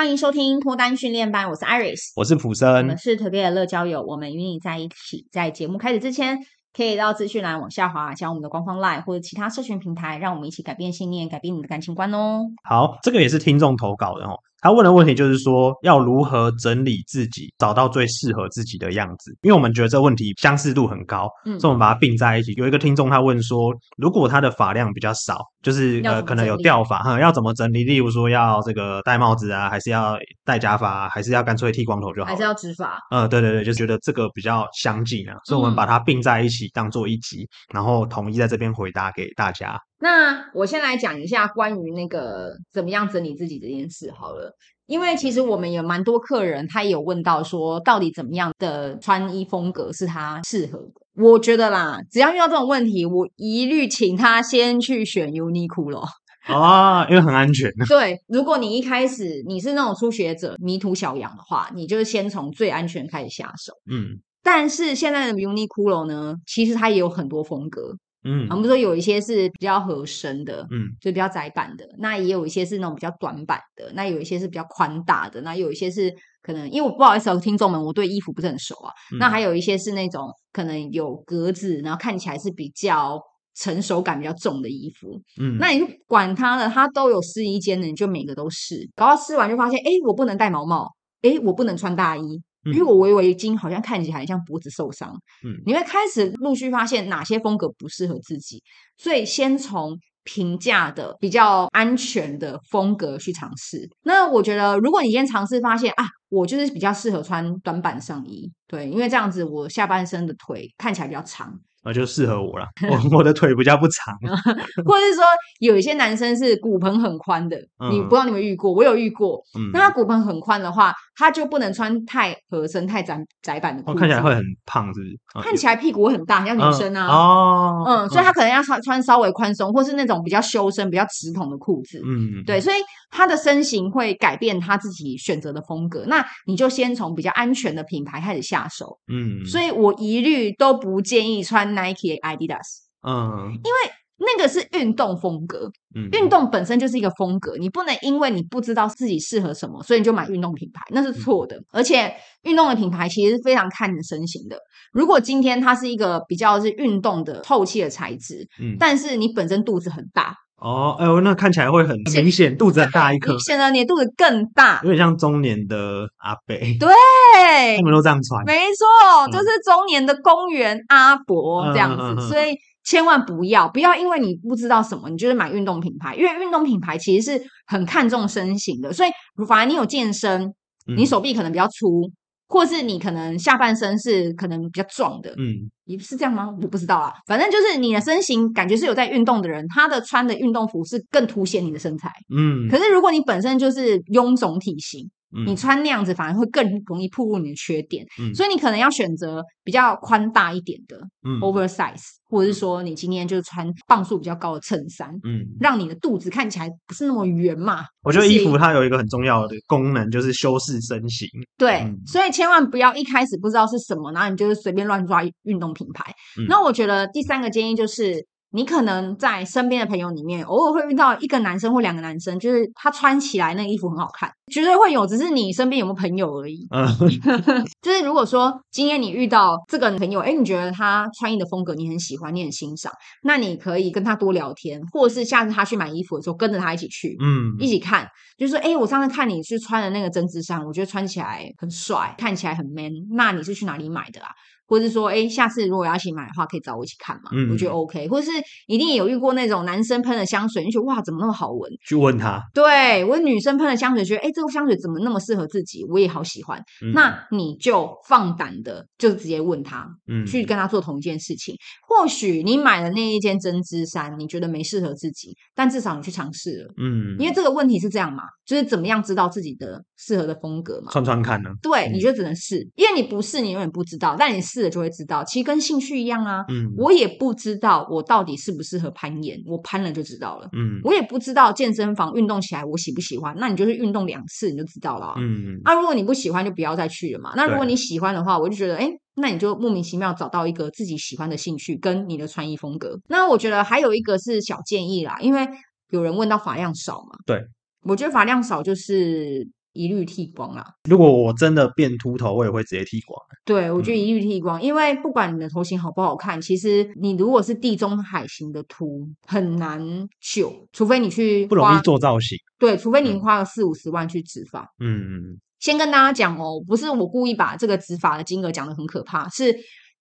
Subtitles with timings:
[0.00, 5.26] 欢迎收听脱单训练班，我是 Iris，我是普森，我们是特别的乐交友，我们与你在一起。
[5.30, 6.38] 在节目开始之前，
[6.74, 12.46] 可以到资讯栏往下滑，加我们的官方 LINE 或者其他社群平台，让我们一起改变信念，改变你的感情观哦。
[12.64, 14.38] 好，这个也是听众投稿的哦。
[14.60, 19.36] 他问的问题就是说，要如何整理自己，找到最适合自己的样子？
[19.42, 22.52] 因为我们觉得这个问题相似度很高，嗯，所以我们把它并在一起。
[22.52, 27.84] 有一个听众他问说，如果他的发量比较少，就是呃可能有掉发哈，要怎么整理？
[27.84, 32.28] 例如说要这个戴帽子啊，还是要戴假发啊，还是要干脆剃光头就好？
[32.28, 32.98] 还是要植发？
[33.10, 39.80] 嗯，对对对，就觉得这个比较相近啊，所以我们把它并在一起当做一集，然后统一在这边回答给大家。
[40.00, 51.22] 那我先来讲一下关于那个怎么样整理自己这件事好了，因为其实我们有蛮多客人，他也有问到说，到底怎么样的穿衣风格是他适合的？
[51.22, 56.02] 我觉得啦，只要遇到这种问题，我一律请他先去选 Uniqlo
[56.48, 57.70] 啊，因为很安全。
[57.86, 63.74] 对，如果你一开始你是那种初学者、迷途小羊的话，你就是先从最安全开始下手。
[63.90, 67.94] 嗯，但是现在的 Uniqlo 呢，其实它也有很多风格。
[68.22, 71.84] 嗯，我们说有一些是比较合身的，嗯，就比较窄版的。
[71.98, 78.92] 那也有一些是那种比较短版的，那有一些是比较宽大的，那有一些是可能，因为我不好意思，哦听众们，我对衣服不是很熟啊。
[79.12, 83.18] 嗯、那还有一些是那种可能有格子，然后看起来是比较
[83.54, 85.20] 成熟感比较重的衣服。
[85.40, 90.88] 嗯，那你就管它了，它都有试衣间的，你就每个都试，搞到试完就发现，哎，我不能戴毛帽，
[91.22, 92.42] 哎，我不能穿大衣。
[92.64, 95.10] 因为我围围巾好像看起来像脖子受伤，
[95.44, 98.62] 嗯，你会开始陆续发现哪些风格不适合自己，
[98.98, 103.88] 所以先从平价的、比较安全的风格去尝试。
[104.02, 111.58] 那我觉得，如果你先尝试发现啊，我就是比较适合穿短版上衣，对，因为这样子我下半身的腿看起来比较长。
[111.82, 112.66] 那，就适合我了。
[112.90, 114.14] 我我的腿比较不长，
[114.84, 115.24] 或者是说
[115.60, 118.70] 有一些男生是骨盆很宽的，嗯、你不知道你们遇过？
[118.70, 119.40] 我有遇过。
[119.58, 123.98] 嗯、那他骨盆很宽的话，他就不能穿太合身、太窄窄版的裤子。
[123.98, 125.20] 哦，看起来会很胖，是不是？
[125.34, 127.06] 嗯、看起来屁股会很大，像女生啊。
[127.06, 132.00] 嗯、哦，嗯，所以他可能要穿穿稍微宽松，或是那种比较修身、比较直筒的裤子。
[132.04, 132.76] 嗯，对，所以
[133.10, 136.04] 他的身形会改变他自己选择的风格。
[136.06, 138.98] 那你就先从比较安全的品牌开始下手。
[139.12, 141.60] 嗯，所以我一律都不建议穿。
[141.60, 151.56] Nike、Adidas，嗯，因为那个是运动风格，嗯，运动本身就是一个风格，你不能因为你不知道自己适合什么，所以你就买运动品牌，那是错的。
[151.56, 154.56] 嗯、而且运动的品牌其实是非常看你身形的。
[154.92, 167.76] 如果今天它是一个比较是运动的透气的材质，嗯，但是你本身肚子很大，哦，哎呦，那看起来会很明显，肚子很大一颗，显得你的肚子更大，有点像中年的阿伯，对。
[167.76, 172.56] 他们都这样穿，没错，就是中年的公园阿伯这样子，嗯、所以
[172.90, 179.10] 千万不要不要，因为你不知道什么，你就是买运动品牌，因为运动品牌其实是很看重身形的，所以
[179.46, 180.52] 反而你有健身，
[180.96, 182.10] 你手臂可能比较粗，嗯、
[182.48, 186.48] 或是你可能下半身是可能比较壮的，嗯，也是这样吗？
[186.60, 195.08] 我不知道啊，反正就是你的身形感觉是有在运动的人，他的穿的运动服是更凸显你的身材，嗯，可是如果你本身就是臃肿体型。
[195.46, 207.84] 你穿那样子反而会更容易暴露你的缺点，嗯、所以你可能要选择比较宽大一点的、嗯、oversize，或者是说你今天就是穿磅数比较高的衬衫，嗯，让你的肚子看起来不是那么圆嘛。
[208.02, 211.28] 我觉得衣服它有一个很重要的功能，就是修饰身形。
[211.56, 216.12] 对，嗯、所以千万不要一开始不知道是什么，然后你就是随便乱抓运动品牌。
[216.38, 218.26] 嗯、那我觉得第三个建议就是。
[218.52, 226.66] 你可能在身边的朋友里面，偶尔会遇到一个男生或两个男生，就是他穿起来那个衣服很好看，绝对会有，只是你身边有没有朋友而已。
[226.70, 226.86] 嗯，
[227.80, 244.28] 就是如果说今天你遇到这个朋友，哎，你觉得他穿衣的风格你很喜欢，你很欣赏，那你可以跟他多聊天，或者是下次他去买衣服的时候，跟着他一起去，嗯，一起看，就是说，哎，我上次看你是穿的那个针织衫，我觉得穿起来很帅，看起来很 man，那你是去哪里买的啊？
[244.70, 247.30] 或者是说，哎，下次如果要一起买的话，可以找我一起看嘛？
[247.32, 248.06] 嗯，我觉得 OK。
[248.06, 248.30] 或者是
[248.68, 251.68] 一定有遇过那种男生喷的香水，你觉得哇，怎么那么好闻？
[251.84, 252.40] 去问他。
[252.54, 255.84] 对，我女生喷的香水，觉得哎，这个香水怎么那么适合自己？
[255.90, 256.56] 我也好喜欢。
[256.84, 261.56] 嗯、那你就放胆的，就直接问他，嗯，去跟他做同一件事情。
[261.88, 267.16] 或许你买的那一件针织衫，你觉得没适合自己，但至少你去尝试了，嗯。
[267.18, 270.92] 因为这个问题是这样嘛，就是怎么样知道自己的适合的风格嘛？
[270.92, 271.50] 穿穿看呢？
[271.60, 274.14] 对，嗯、你就只能试，因为你不试，你永远不知道。
[274.16, 274.59] 但你试。
[274.68, 276.44] 就会知道，其实跟兴趣一样啊。
[276.48, 280.48] 嗯，我也不知道我到底适不适合攀岩，我攀了就知道了。
[280.52, 285.14] 嗯，我也不知道健身房运动起来我喜不喜欢，那你就是运动两次你就知道了。
[285.18, 287.32] 嗯，那、啊、如果你不喜欢就不要再去了嘛。
[287.36, 292.98] 那如果你喜欢的话，我就觉得，哎，那你就莫名其妙找到一个自己喜欢的兴趣跟你的穿衣风格。
[293.08, 295.46] 那我觉得还有一个是小建议啦，因为
[295.90, 297.16] 有人问到发量少嘛。
[297.26, 297.40] 对，
[297.84, 300.64] 我觉得发量少就是一律剃光啦。
[300.88, 303.20] 如果我真的变秃头，我也会直接剃光。
[303.44, 309.80] 对，我觉得一律剃光，嗯、因为不管你的头型好不好看，其实你如果是地中海型的秃，很难
[310.20, 312.36] 救，除非你去不容易做造型。
[312.58, 314.68] 对，除非你花了四五十万去植发。
[314.78, 315.40] 嗯嗯。
[315.58, 319.54] 先跟大家讲哦，不是我故意把这个植发的金额讲的很可怕，是。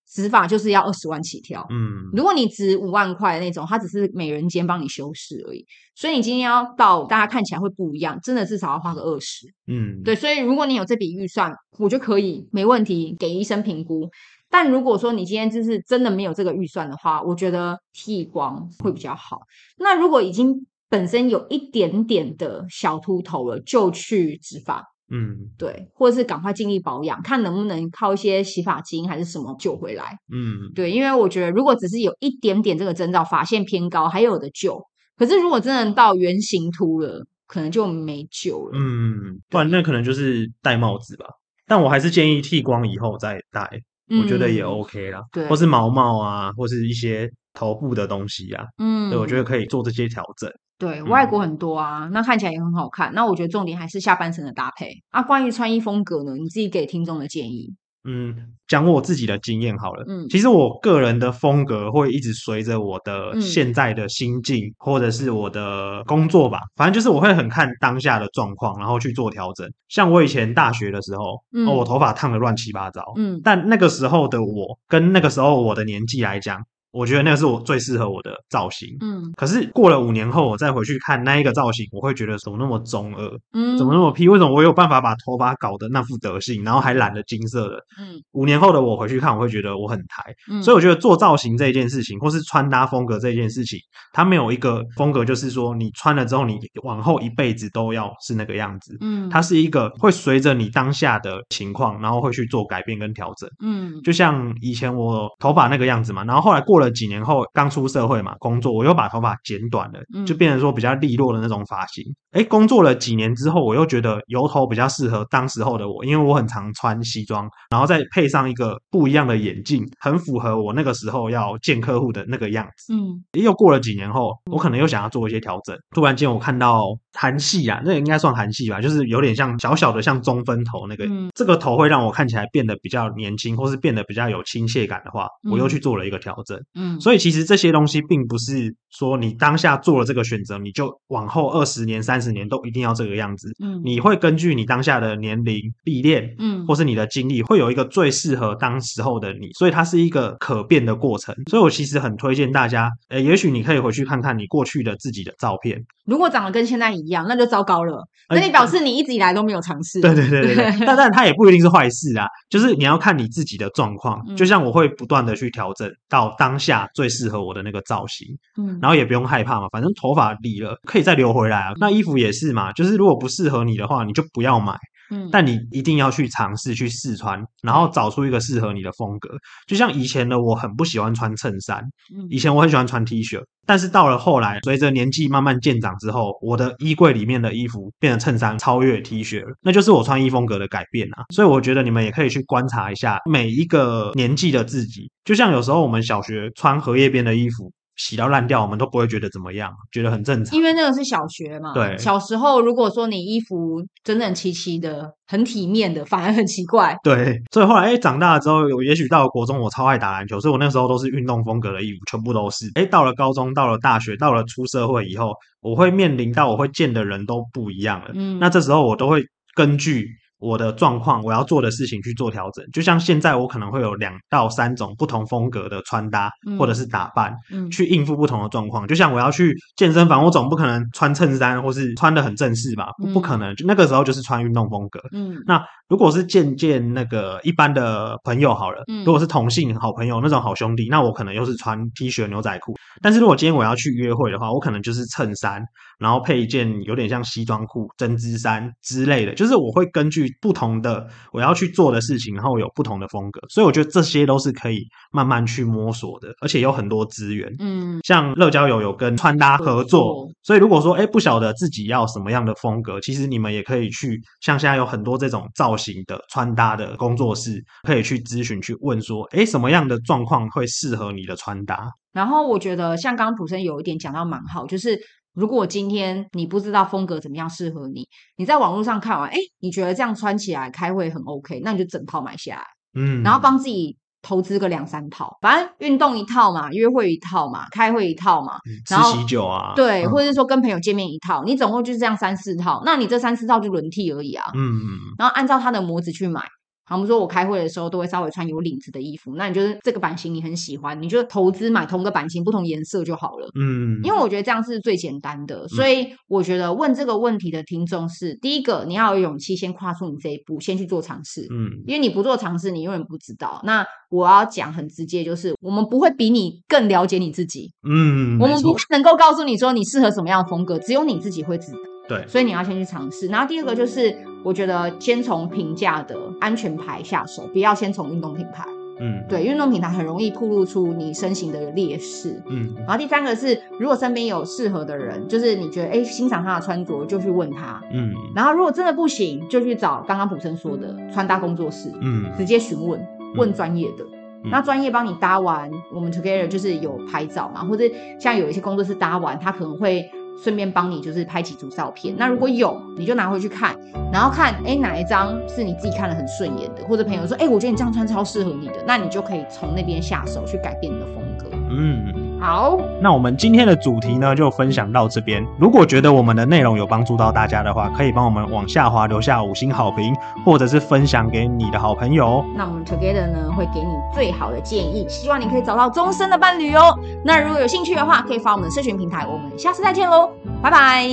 [0.10, 5.64] 植发就是要二十万起跳，嗯，如果你植五万块的那种，它只是美人尖帮你修饰而已，
[5.94, 14.10] 所以你今天要到大家看起来会不一样，真的至少要花个二十，嗯，对，所以如果你有这笔预算，我就可以没问题给医生评估。
[14.50, 19.42] 但如果说你今天就是真的没有这个预算的话，我觉得剃光会比较好。
[19.78, 24.84] 那如果已经本身有一点点的小秃头了，就去植发。
[25.12, 30.18] 嗯，对，或者是赶快尽力保养，看能不能靠一些洗发精还是什么救回来。
[30.32, 34.80] 嗯，对，因为我觉得如果只是有一点点这个征兆，发线偏高，还有的救。
[35.18, 38.78] 可是如果真的到圆形秃了，可能就没救了。
[38.78, 41.26] 嗯，不然那可能就是戴帽子吧。
[41.68, 43.68] 但我还是建议剃光以后再戴，
[44.10, 45.22] 嗯、我觉得也 OK 啦。
[45.32, 48.64] 对，或是毛毛啊，或是一些头部的东西啊。
[48.78, 50.50] 嗯，对，我觉得可以做这些调整。
[50.80, 53.14] 对，外国很多啊，嗯、那看起来也很好看。
[53.14, 55.22] 那我觉得重点还是下半身的搭配啊。
[55.22, 57.76] 关于穿衣风格呢，你自己给听众的建议。
[58.06, 58.34] 嗯，
[58.66, 60.06] 讲我自己的经验好了。
[60.08, 66.60] 嗯，其实我个人的风格会一直随着我的现在的心境，嗯、或者是我的工作吧。
[66.78, 69.70] 反正就是我会很看当下的状况，然后去做调整。
[69.90, 73.04] 像我以前大学的时候，嗯、哦，我头发烫得乱七八糟。
[73.18, 76.64] 嗯，但那个时候的我，跟那个时候我的年纪来讲。
[76.92, 84.28] 我觉得那个是我最适合我的造型，嗯，可是过了五年后，我再回去看那一个造型，我会觉得怎么那么中二，嗯，怎么那么屁？
[84.28, 87.76] 为什么我有办法把头发搞得那副德性，然后还染了金色的？
[88.00, 93.78] 嗯，五年后的我回去看，我会觉得我很台，嗯，所以我觉得做造型这一件事情，或是穿搭风格这件事情，
[94.14, 107.44] 它没有一个风格，就是说你穿了之后，你往后一辈子都要是那个样子，嗯，它是一个会随着你当下的情况，然后会去做改变跟调整，嗯，就像以前我头发那个样子嘛，然后后来过了几年后。
[107.54, 112.04] 刚出社会嘛，工作我又把头发剪短了，就变成说比较利落的那种发型。
[112.32, 122.94] 哎、嗯，工作了几年之后，我又觉得油头比较适合当时候的我，因为我很常穿西装，然后再配上一个不一样的眼镜，很符合我那个时候要见客户的那个样子。
[122.94, 125.76] 嗯，又过了几年后，我可能又想要做一些调整。
[125.96, 126.82] 突然间，我看到
[127.14, 136.56] 韩系啊，那个应该算韩系吧，就是有点像小小的像中分头那个，嗯、这个头会让我看起来变得比较年轻，或是变得比较有亲切感的话，我又去做了一个调整。
[136.76, 137.40] 嗯，所以其实。
[137.50, 143.52] 这些东西并不是说你当下做了这个选择，你就往后二十年、三十年都一定要这个样子。
[143.64, 149.50] 嗯，你会根据你当下的年龄历练，嗯，或是你的经历，会有一个最适合当时候的你。
[149.58, 151.36] 所以它是一个可变的过程。
[151.50, 155.80] 所以我其实很推荐大家，呃，也许你可以回去看看你过去的自己的照片。
[156.06, 158.04] 如果长得跟现在一样，那就糟糕了。
[158.30, 160.02] 那你表示你一直以来都没有尝试。
[160.02, 160.86] 对对对对对。
[160.86, 164.20] 但但它也不一定是坏事啊，就是你要看你自己的状况。
[164.36, 168.28] 就像我会不断的去调整到当下最适合我的那个造型。
[168.58, 171.74] 嗯，然后也不用害怕嘛，反正头发理了可以再留回来啊。
[171.80, 174.76] 那衣服也是嘛，就是如果不适合你的话，你就不要买。
[175.12, 179.28] 嗯，但你一定要去尝试去试穿，然后找出一个适合你的风格。
[179.66, 181.84] 就像以前的我很不喜欢穿衬衫，
[182.30, 191.26] 以前我很喜欢穿 T 恤，但是到了后来，随着年纪慢慢渐长之后，我的衣柜里面的衣服变成衬衫超越 T 恤了，那就是我穿衣风格的改变啊。
[191.34, 197.72] 所以我觉得你们也可以去观察一下每一个年纪的自己，就像有时候我们小学穿荷叶边的衣服。
[198.00, 200.58] 洗到烂掉，我们都不会觉得怎么样，觉得很正常。
[200.58, 201.74] 因为那个是小学嘛。
[201.74, 206.98] 对，小时候如果说你衣服整整齐齐的、很体面的，反而很奇怪。
[207.04, 212.72] 对，所以后来哎，长大了之后，有也许到了国中，我超爱打篮球，所以我那时候都是运动风格的衣服，全部都是。
[212.76, 218.12] 哎，到了高中，到了大学，到了出社会以后，我会面临到我会见的人都不一样了。
[218.14, 219.22] 嗯，那这时候我都会
[219.54, 220.08] 根据。
[220.40, 222.66] 我的状况，我要做的事情去做调整。
[222.72, 228.88] 就像现在，我可能会有两到三种不同风格的穿搭，嗯、或者是打扮，嗯、去应付不同的状况。
[228.88, 232.88] 就像我要去健身房，我总不可能穿衬衫或是穿的很正式吧？
[232.98, 233.56] 不，不可能。
[233.56, 235.00] 就那个时候就是穿运动风格。
[235.12, 242.76] 嗯，那如果是见见那个一般的朋友好了，嗯、如果是同性好朋友那种好兄弟，那我可能又是穿 T 恤牛仔裤。
[243.02, 245.62] 但是如果今天我要去约会的话，我可能就是衬衫，
[246.00, 249.34] 然后配一件有点像西装裤、针织衫之类的。
[249.36, 251.08] 就是我会根据不同的。
[251.32, 257.48] 我要去做的事情，然后有不同的风格，所以我觉得这些都是可以慢慢去摸索的，而且有很多资源。
[257.60, 271.88] 嗯，像乐交友有跟穿搭合作，所以如果说哎不晓得自己要什么样的风格，其实你们也可以去，像现在有很多这种造型的穿搭的工作室，可以去咨询去问说，哎什么样的状况会适合你的穿搭。
[272.12, 275.00] 然后我觉得像刚刚普生有一点讲到蛮好，就是
[275.34, 278.08] 如果今天你不知道风格怎么样适合你，
[278.38, 282.64] 你在网络上看完，哎，你觉得这样穿起来开会很 OK，那你就整套买下来，
[283.00, 288.58] 嗯，然后帮自己投资个两三套，反正运动一套嘛，约会一套嘛，开会一套嘛，
[288.90, 296.44] 然后吃喜酒啊，对，或者是说跟朋友见面一套，你总共就是这样三四套，那你这三四套就轮替而已啊，嗯嗯，然后按照他的模子去买。
[296.90, 299.36] 他们说，我开会的时候都会稍微穿有领子的衣服。
[299.36, 303.48] 那你就是这个版型你很喜欢，你就投资买同个版型不同颜色就好了。
[303.54, 305.68] 嗯，因为我觉得这样是最简单的。
[305.68, 311.46] 所以我觉得问这个问题的听众是：第一个，你要有勇气先跨出你这一步，先去做尝试。
[311.52, 313.62] 嗯，因为你不做尝试，你永远不知道。
[313.64, 317.70] 那我要讲很直接，就是我们不会比你更了解你自己。
[317.88, 321.78] 嗯，我们不能够告诉你说你适合什么样的风格，只有你自己会知道。
[322.08, 323.28] 对，所以你要先去尝试。
[323.28, 324.10] 然后第二个就是，
[324.44, 328.66] 我觉得先从平价的安全牌下手，不要先从运动品牌。
[329.02, 332.42] 嗯，对，运动品牌很容易暴露出你身形的劣势。
[332.48, 337.82] 嗯，然后第三个是，如果身边有适合的人，就是你觉得哎欣赏他的穿着，就去问他。
[337.94, 341.90] 嗯，然后如果真的不行，就去找刚刚普森说的穿搭工作室。
[342.02, 343.00] 嗯，直接询问，
[343.38, 344.04] 问专业的。
[344.44, 347.86] 嗯，那专业帮你搭完，我们 Together 就是有拍照嘛，或者
[348.20, 350.12] 像有一些工作室搭完，他可能会。
[350.44, 353.76] 顺便帮你就是拍几组照片，那如果有你就拿回去看，
[354.12, 361.50] 然后看哎哪一张是你自己看得很顺眼的，或者朋友说哎我觉得你这样穿超适合你的，那你就可以从那边下手去改变你的风格。
[361.72, 365.46] 嗯，好，那我们今天的主题呢就分享到这边。
[365.60, 370.16] 如果觉得我们的内容有帮助到大家的话，可以帮我们往下滑留下五星好评，
[370.46, 372.44] 或者是分享给你的好朋友。
[372.56, 376.98] 那我们 Together 呢会给你最好的建议，希望你可以找到终身的伴侣哦。
[377.26, 379.28] 那如果有兴趣的话，可以发我们的社群平台。
[379.28, 380.32] 我们下次再见喽。
[380.62, 381.10] 拜拜。